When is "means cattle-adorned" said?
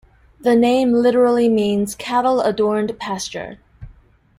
1.47-2.97